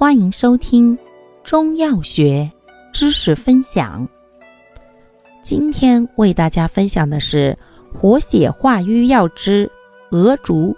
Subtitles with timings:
[0.00, 0.98] 欢迎收听
[1.44, 2.50] 中药学
[2.90, 4.08] 知识分享。
[5.42, 7.54] 今天为大家分享的是
[7.92, 9.70] 活血化瘀药之
[10.10, 10.74] 鹅竹。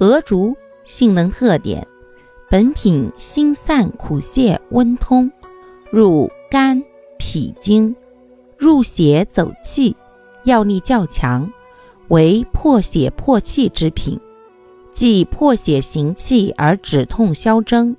[0.00, 1.86] 鹅竹性能特点：
[2.48, 5.30] 本品辛散苦泻温通，
[5.90, 6.82] 入肝
[7.18, 7.94] 脾经，
[8.56, 9.94] 入血走气，
[10.44, 11.52] 药力较强，
[12.08, 14.18] 为破血破气之品。
[14.90, 17.94] 既破血行气而止痛消征，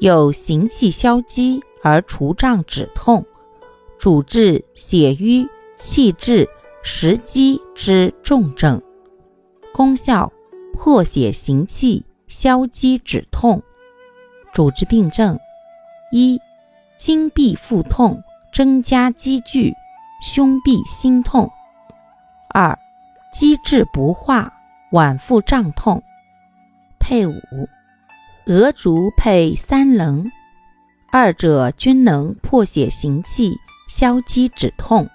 [0.00, 3.24] 有行气消积而除胀止痛，
[3.98, 6.48] 主治血瘀、气滞、
[6.84, 8.80] 食积之重症。
[9.72, 10.32] 功效：
[10.72, 13.60] 破血行气、消积止痛。
[14.52, 15.36] 主治病症：
[16.12, 16.40] 一、
[16.96, 18.22] 经闭腹痛，
[18.54, 19.72] 增加积聚，
[20.22, 21.48] 胸痹心痛；
[22.50, 22.78] 二、
[23.32, 24.52] 积滞不化，
[24.92, 26.00] 脘腹胀痛。
[27.00, 27.40] 配伍，
[28.48, 30.24] 鹅竹配三棱，
[31.10, 33.52] 二者均能破血行气、
[33.90, 35.06] 消积止痛。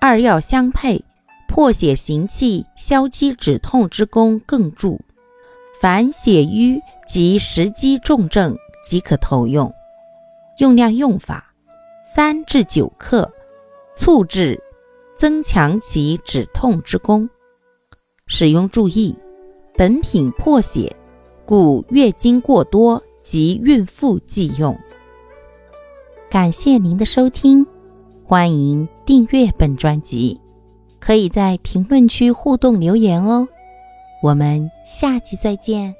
[0.00, 1.04] 二药相配，
[1.48, 4.96] 破血行气、消积止痛之功更著。
[5.80, 8.56] 凡血瘀及食积重症
[8.88, 9.74] 即可投用。
[10.58, 11.52] 用量用法：
[12.14, 13.28] 三至九克，
[13.96, 14.62] 醋制，
[15.16, 17.28] 增强其止痛之功。
[18.28, 19.18] 使用注意：
[19.74, 20.94] 本品破血。
[21.50, 24.78] 故月经过多及孕妇忌用。
[26.30, 27.66] 感谢您的收听，
[28.22, 30.40] 欢迎订阅本专辑，
[31.00, 33.48] 可以在评论区互动留言哦。
[34.22, 35.92] 我们下期再见。